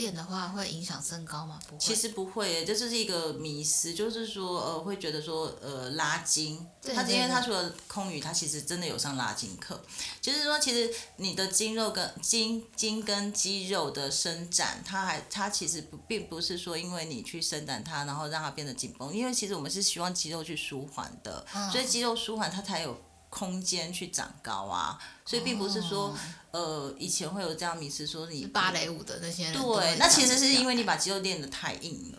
[0.00, 1.60] 练的话会影响身高吗？
[1.68, 1.78] 不会。
[1.78, 9.78] 其实不会，这就是一个迷思，就是说呃会觉得说呃拉筋，他因为他除了空余，他其实真的有上拉筋课，
[10.22, 22.98] 就是说其实你的筋肉跟筋筋跟肌肉的伸展，它还它其实不并不是说因为你去伸展它，然后让它变得紧绷，因为其实我们是希望肌肉去舒缓的，嗯、所以肌肉舒缓它才有
[23.30, 26.14] 空间去长高啊，所以并不是说。
[26.52, 32.18] 呃，以前会有这样迷思，说你芭蕾舞的那些人，对，那其实是因为你把肌肉练得太硬了，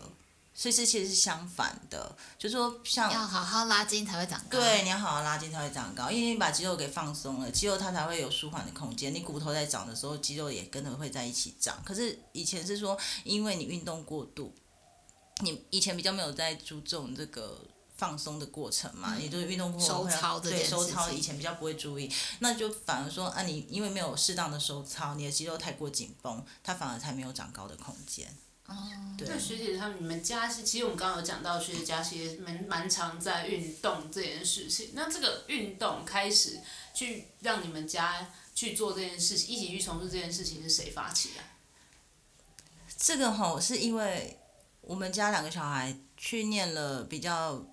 [0.54, 11.82] 所以是其实是相反的，就是说像要好好拉筋才会长高，对，你要好好拉筋才会长高，因为你把肌肉给放松了，肌肉它才会有舒缓的空间，你骨头在长的时候，肌肉也跟着会在一起长。
[11.84, 14.50] 可是以前是说，因为你运动过度，
[15.42, 17.60] 你以前比较没有在注重这个。
[18.02, 28.26] 放松的过程嘛，也就是运动过后会收操，对收操，以前比较不会注意，那就反而说啊，你因为没有适当的收操，你的肌肉太过紧绷，它反而才没有长高的空间。
[28.66, 28.74] 哦，
[29.16, 29.28] 对。
[29.28, 34.90] 那学姐他们，你们家是，其实我们刚刚有讲到，学姐家其实蛮蛮常在运动这件事情。
[34.94, 36.58] 那这个运动开始
[36.92, 41.40] 去让你们家去做这件事情，一起去从事这件事情是谁发起的？
[42.98, 44.40] 这个吼是因为
[44.80, 47.64] 我们家两个小孩去念了比较。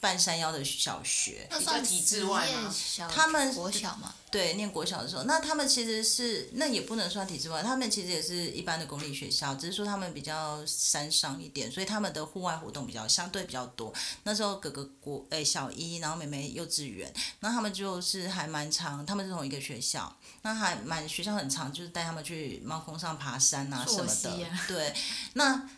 [0.00, 2.72] 半山腰的小学，比较体制外吗？
[3.12, 13.92] 他们国小嘛，对，念国小的时候，那他们其实是那也不能算体制外，他们其实也是一般的公立学校，只是说他们比较山上一点，所以他们的户外活动比较相对比较多。
[14.22, 24.46] 那时候哥哥国诶小一，然后妹妹幼稚园，那他们就是还蛮长，他们是同一个学校，那还蛮学校很长，就是带他们去猫空上爬山啊什么的。
[24.46, 24.94] 啊、对，
[25.32, 25.68] 那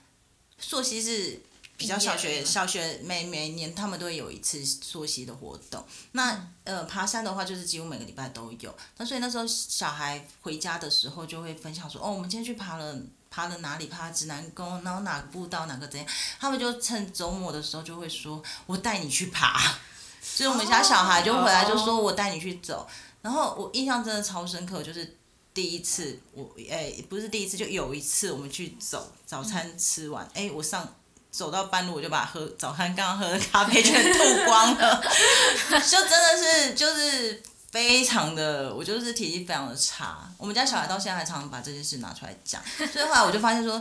[0.59, 1.41] 溯溪是。
[1.81, 5.83] 比较小学，小学每每年他们都会有一次溯溪的活动。
[6.13, 8.77] 那呃，爬山的话就是几乎每个礼拜都有。
[8.99, 12.95] 那所以那时候小孩回家的时候就会分享说：“哦，我们今天去爬了，
[13.31, 13.87] 爬了哪里？
[13.87, 16.07] 爬指南宫，然后哪个步道，哪个怎样？”
[16.39, 19.59] 他们就趁周末的时候就会说：“我带你去爬。
[20.21, 22.87] ”所以我们家小孩就回来就说：“我带你去走。”
[23.23, 25.17] 然后我印象真的超深刻，就是
[25.55, 30.87] 第一次我诶、欸、不是第一次，就有一次我们去走，早餐吃完哎、欸、我上。
[31.31, 35.01] 走到半路，我就把喝早餐刚刚喝的咖啡全吐光了，
[35.89, 37.41] 就真的是就是
[37.71, 40.29] 非常的，我就是体力非常的差。
[40.37, 42.61] 我们家小孩到现在还常常把这件事拿出来讲，
[42.93, 43.79] 所以后来我就发现说，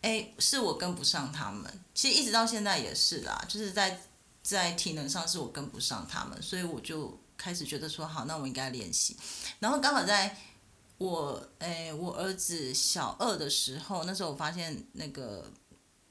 [0.00, 1.70] 哎、欸，是我跟不上他们。
[1.94, 4.00] 其实一直到现在也是啦，就是在
[4.42, 9.14] 在体能上是我跟不上他们，所以我就开始觉得说，好，那我应该练习。
[9.58, 10.34] 然后刚好在
[10.96, 15.44] 我诶、欸、我儿子小二的时候，那时候我发现那个。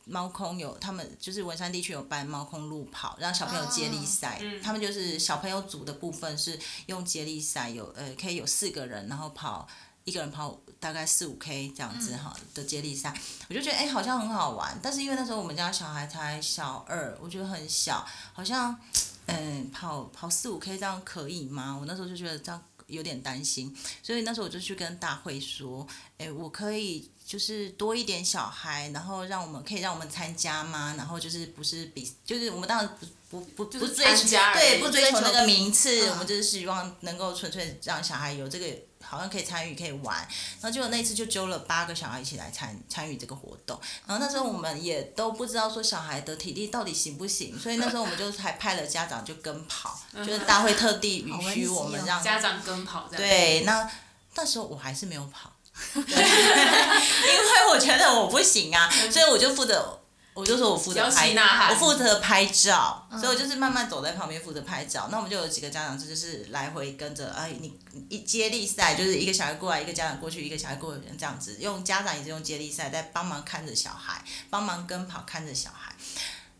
[0.05, 4.39] 猫空有他们就是文山地区有办猫空路跑，让小朋友接力赛。
[4.39, 9.67] Oh, 他们就是小朋友组的部分是用接力赛，有呃可以有四个人，然后跑
[10.03, 13.13] 一个人跑大概四五 K 这样子哈的接力赛。
[13.49, 18.79] 我就觉得哎、欸、好像很好玩，但是因为那时候我们家小孩才小二，我觉得很小，好像
[19.25, 21.75] 嗯跑跑四五 K 这样可以吗？
[21.79, 30.95] 我那时候就觉得这样有点担心，所以那时候我就去跟大会说，哎，我可以就是多一点小孩，然后让我们可以让我们参加吗？
[30.97, 32.97] 然后就是不是比，就是我们当然
[33.29, 38.65] 不不不不追求对不追求那个名次，我们就是希望能够纯粹让小孩有这个。
[39.07, 40.15] 好像可以参与，可以玩，
[40.61, 53.07] 然后结果那一次就揪了八个小孩一起来参参与这个活动，然后那时候我们也都不知道说小孩的体力到底行不行，所以那时候我们就还派了家长就跟跑，就是大会特地 允许我们让家长跟跑。
[53.15, 53.89] 对，那
[54.35, 55.51] 那时候我还是没有跑，
[55.95, 59.99] 因为我觉得我不行啊，所以我就负责。
[60.35, 61.33] 我就说我负责拍，
[61.71, 65.07] 我负责拍照，嗯、所以我就是慢慢走在旁边负责拍照。
[65.09, 67.73] 那我们就有几个家长，这就是来回跟着，哎，你
[68.09, 75.95] 一接力赛，就是一个小孩过来，一个家长过去，一个小孩过来这样子，用家长也是用接力赛在帮忙看着小孩，帮忙跟跑看着小孩。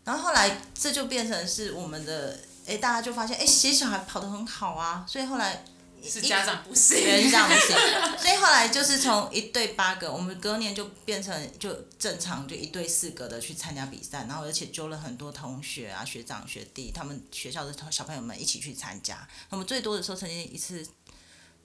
[0.04, 5.62] 然后后来这就变成是我们的，哎，大家就发现，哎，其实小孩跑得很好啊，所以后来。
[6.02, 6.98] 是家长不行，
[7.30, 7.76] 家长不行，
[8.18, 19.26] 所以后来就是从一对八个，我们隔年就变成就正常就一对四个的去参加比赛，然后而且揪了很多同学啊、学长学弟，他们学校的小朋友们一起去参加。
[19.50, 20.86] 我们最多的时候曾经一次，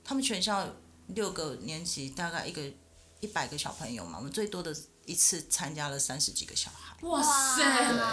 [0.03, 0.67] 他们全校
[1.07, 2.61] 六个年级大概一个
[3.19, 4.75] 一百个小朋友嘛，我们最多的。
[5.11, 7.61] 一次参加了三十几个小孩，哇塞，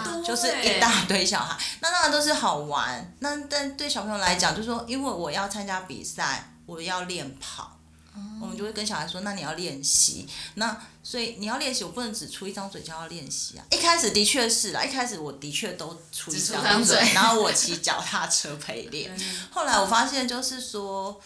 [0.03, 1.57] 对，就是一大堆小孩。
[1.79, 3.15] 那当然都是好玩。
[3.19, 7.79] 那但对小朋友来讲，就是说，因为我要参加比赛，我要练跑，
[8.13, 10.27] 嗯、我们就会跟小孩说，那你要练习。
[10.55, 13.63] 那所以你要练习，我不能只出一张嘴就要练习啊。
[13.71, 19.17] 一开始的确是啦，一开始我的确都出一张嘴，然后我骑脚踏车陪练。
[19.51, 21.19] 后来我发现就是说，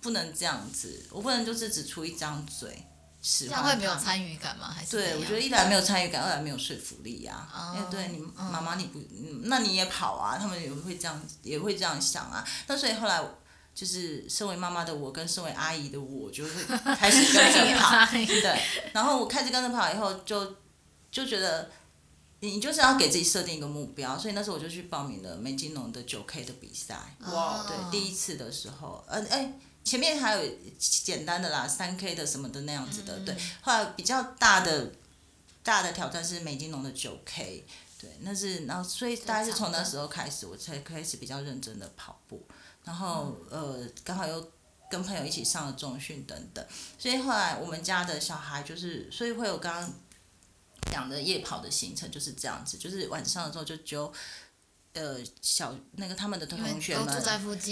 [0.00, 2.84] 不能这样子，我不能就是只出一张嘴。
[3.20, 4.72] 这样会没有参与感吗？
[4.74, 7.74] 还是对，我觉得一来没有参与感，二来没有说服力呀、啊。
[7.74, 9.00] 因为对你妈妈你不，
[9.44, 12.46] 那你也跑啊，他们也会这样，也会这样想啊。
[12.68, 13.20] 那所以后来
[13.74, 16.50] 就是身为妈妈的我跟身为阿姨的我，就会
[16.94, 18.06] 开始跟着 跑。
[18.06, 20.54] 对，然后我开始跟着跑以后就，就
[21.10, 21.70] 就觉得
[22.40, 26.96] 你就是要给自己设定一个目标，所以那时候我就去报名了美津浓的九 K 的比赛。
[27.32, 27.66] 哇！
[27.66, 29.52] 对，第一次的时候，呃，哎。
[29.88, 33.36] 前面还有简单的啦，三 K 的什么的那样子的，嗯、对。
[33.62, 34.92] 后来比较大的
[35.62, 37.66] 大的挑战是美金龙的九 K，
[37.98, 42.46] 对，那是然后所以大概是从那时候开始，我才开始比较认真的跑步，
[42.84, 44.52] 然后、嗯、呃刚好又
[44.90, 46.62] 跟朋友一起上了中训等等，
[46.98, 49.90] 所以后来我们家的小孩就是，所以会有刚刚
[50.92, 54.12] 讲的夜跑的行程就是这样子，就是晚上的时候就就。
[54.98, 57.06] 呃，小那个他们的同学们，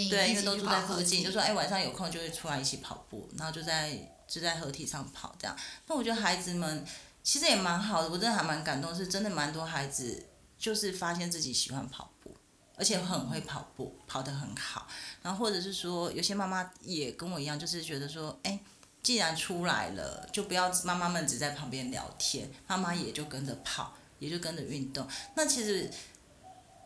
[0.08, 5.56] 对，因为都住在附近，就说哎，晚上有空就会出来一起跑步，然后就在就在河体上跑这样。
[5.86, 6.86] 那我觉得孩子们
[7.22, 10.24] 其实也蛮好的，我真的还蛮感动，是真的蛮多孩子
[10.56, 12.34] 就是发现自己喜欢跑步，
[12.76, 14.86] 而且很会跑步，跑得很好。
[15.22, 18.58] 然后或者是说，有些妈妈也跟我一样，就是觉得说，哎，
[19.02, 25.06] 既然出来了，就不要妈妈们只在旁边聊天，妈妈也就跟着跑，也就跟着运动。
[25.34, 25.90] 那其实。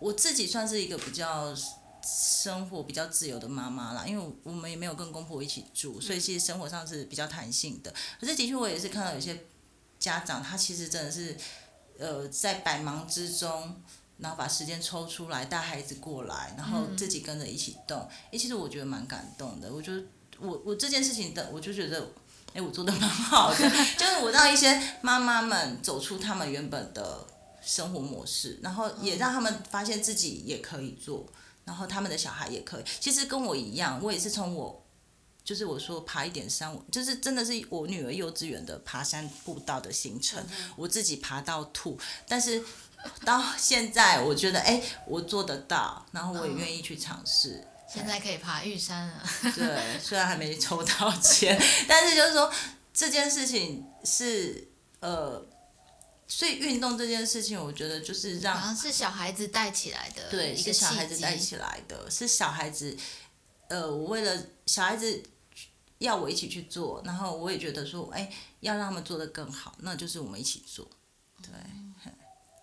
[0.01, 1.55] 我自己算是一个比较
[2.03, 7.93] 生活比较自由的妈妈啦，因为我们也没有跟公婆一起住，所以其实生活上是比较弹性的。
[8.19, 9.45] 可是的确，我也是看到有些
[9.99, 11.37] 家长，他其实真的是，
[11.99, 13.77] 呃，在百忙之中，
[14.17, 18.01] 然后把时间抽出来带孩子过来，然后自己跟着一起动。
[18.31, 19.71] 诶、嗯，其实我觉得蛮感动的。
[19.71, 20.03] 我觉得
[20.39, 22.11] 我我这件事情的，我就觉得，
[22.55, 23.59] 诶，我做的蛮好的，
[23.99, 27.27] 就是我让一些妈妈们走出他们原本的。
[27.61, 31.27] 生活模式，然后也让他们发现自己也可以做，
[31.65, 32.85] 然后他们的小孩也可以。
[32.99, 34.83] 其实跟我一样，我也是从我，
[35.45, 40.45] 就是我说爬一点山，就是真的是我女儿幼稚园的爬山步道的行程，
[40.77, 41.99] 我自己爬到吐。
[42.27, 42.63] 但是
[43.25, 47.63] 到现在，我觉得哎，我做得到，然后我也愿意去尝试。
[47.89, 49.23] 现在可以爬玉山了。
[49.55, 52.51] 对，虽然还没抽到签， 但是就是说
[52.95, 54.69] 这件事情是
[55.01, 55.47] 呃。
[56.31, 62.97] 所以运动这件事情，我觉得就是让好像是小孩子带起来的，对，是小孩子带起来的，是小孩子，
[63.69, 65.21] 呃，我为了小孩子
[65.99, 70.89] 要我一起去做，然后我也觉得说，哎，要让他们做得更好，那就是我们一起做，
[71.43, 71.53] 对。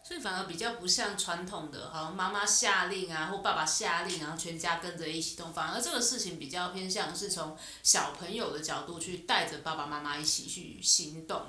[0.08, 11.48] 所以反而比较不像传统的，好像妈妈下令啊，或爸爸下令，然后全家跟着一起动，反而这个事情比较偏向是从小朋友的角度去带着爸爸妈妈一起去行动。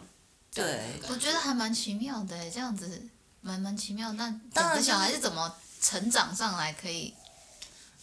[0.59, 3.03] 对，我觉得还蛮奇妙的，这样子
[3.41, 4.13] 蛮蛮奇妙。
[4.13, 7.15] 那当然，小孩是怎么成长上来可以？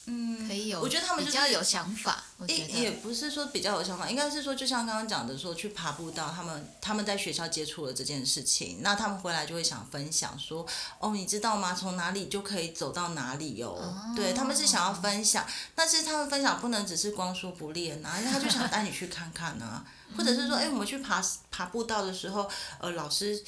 [0.08, 2.24] 嗯，可以有，我觉得他们、就是、比较有想法。
[2.47, 10.66] 也也不是说比较有想法，应该是说就像刚刚讲的，说去爬步道，他们他们在学校接触了这件事情，那他们回来就会想分享说，
[10.99, 11.74] 哦，你知道吗？
[11.74, 13.62] 从哪里就可以走到哪里。
[13.64, 19.84] 哦、对，他们是想要分享，但是他们分享不能只是光说不练啊，因为他就想带你去看看啊，
[20.18, 22.47] 或者是说，哎，我们去爬爬步道的时候，
[22.80, 23.41] 呃，老师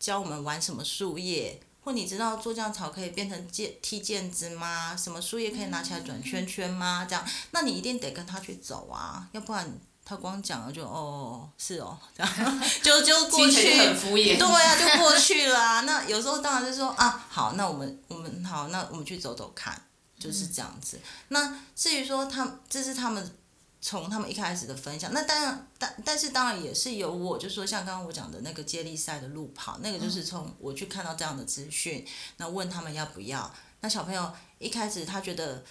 [0.00, 1.60] 教我们玩什么树叶。
[1.84, 4.96] 或你知道做这样草可以变成剑踢毽子吗？
[4.96, 7.04] 什么树叶可以拿起来转圈圈吗？
[7.08, 9.68] 这样，那你一定得跟他去走啊，要不然
[10.04, 14.38] 他光讲了就哦是哦，这样 就就过去，很敷衍。
[14.38, 15.80] 对啊，就过去了啊。
[15.86, 19.80] 那有时候当然就说啊，好，那我们我们好，那我们去走走看，
[20.18, 21.00] 就是这样子。
[21.28, 23.36] 那至于说他，这是他们。
[23.84, 32.06] 从他们一开始的分享，那当然，但但是当然也是有我，就是说像刚刚我讲的那个接力赛的路跑，那个就是从我去看到这样的资讯，
[32.36, 33.52] 那问他们要不要。
[33.80, 35.64] 那小朋友一开始他觉得，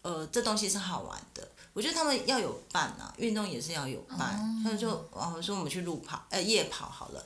[0.00, 1.46] 呃，这东西是好玩的。
[1.74, 4.18] 我觉得他们要有伴啊，运动也是要有伴。
[4.64, 7.22] 他们就哦说我们去路跑，呃夜跑好了，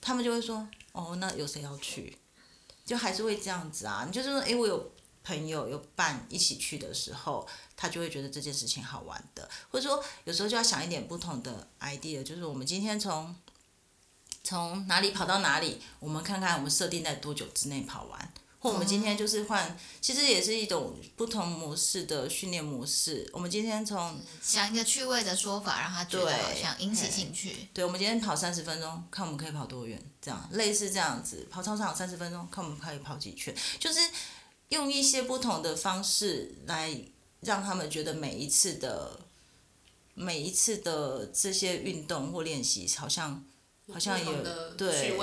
[0.00, 2.16] 他们就会说哦那有谁要去？
[2.86, 4.92] 就还是会这样子啊，你就是说哎我有。
[5.28, 13.36] 朋友有伴一起去的时候，他就会觉得这件事情好玩的，或者说有时候就要想一点不同的 idea，就是我们今天从
[14.42, 23.28] 从哪里跑到哪里，我们看看我们设定在多久之内跑完，或我们今天就是换，其实也是一种不同模式的训练模式。
[23.34, 27.68] 我们今天从想一个趣味的说法，让他觉得好像引起兴趣。
[27.74, 34.00] 对，我们今天跑三十分钟，看我们可以跑多远，这样类似这样子跑操场三十分钟，看我们可以跑几圈，就是。
[34.68, 37.00] 用一些不同的方式来
[37.40, 39.20] 让他们觉得每一次的
[40.14, 43.44] 每一次的这些运动或练习，好像
[43.92, 44.42] 好像有
[44.76, 45.16] 对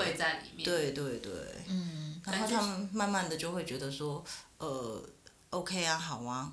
[0.64, 1.32] 对对对，
[1.68, 4.24] 嗯，然后他们慢慢的就会觉得说，
[4.58, 5.02] 呃
[5.50, 6.52] ，OK 啊，好啊，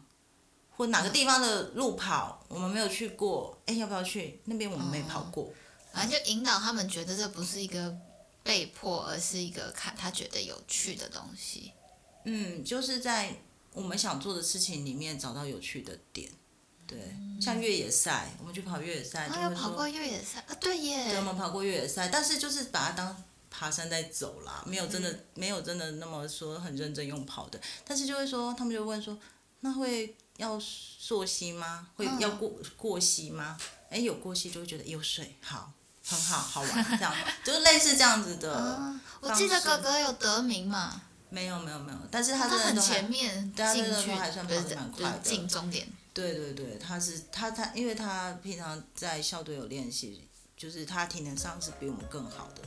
[0.76, 4.70] 或哪个地方的路跑我们没有去过，哎，要不要去那边？
[4.70, 5.52] 我们没跑过，
[5.94, 7.98] 反正就引导他们觉得这不是一个
[8.44, 11.72] 被迫，而是一个看他觉得有趣的东西。
[12.26, 13.36] 嗯，就是在
[13.74, 16.32] 我们想做的事情里面找到有趣的点，
[16.86, 29.18] 对，嗯、像越野赛，我们去跑越野赛，就会说，跑过越野赛啊，对耶，对，我们跑过越野赛，但是就是把它当爬山在走啦，没有真的、嗯、没有真的那么说很认真用跑的，但是就会说，他们就问说，
[29.62, 31.88] 那会要溯溪吗？
[31.96, 33.58] 会要过、嗯、过溪吗？
[33.90, 35.72] 哎，有过溪就会觉得有水，好，
[36.06, 37.14] 很好，好玩，这样，
[37.44, 39.00] 就是类似这样子的、嗯。
[39.22, 41.02] 我记得哥哥有得名嘛。
[41.34, 45.20] 没有没有没有，但是他真的很前面，他真的都还算跑得蛮快的。
[45.24, 45.88] 进终点。
[46.14, 52.62] 对对对，他是他他，因为他平常在校队有练习，就是他体能上是比我们更好的。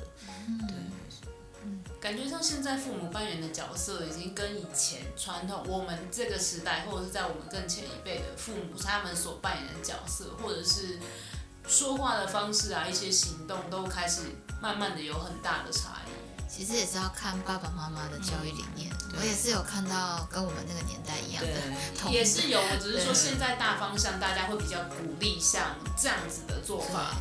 [0.67, 0.77] 对。
[1.62, 10.99] 嗯，感觉像现在父母扮演的角色，已经跟以前传统我们这个时代，或者是在我们更前一辈的父母他们所扮演的角色，或者是
[11.69, 14.23] 说话的方式啊，一些行动，都开始
[14.61, 16.05] 慢慢的有很大的差异。
[16.49, 27.16] 其实也是要看爸爸妈妈的教育理念，我也是有看到跟我们那个年代一样的，也是有，我只是说现在大方向大家会比较鼓励像这样子的做法。